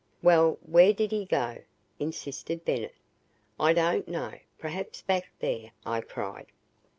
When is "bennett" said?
2.65-2.95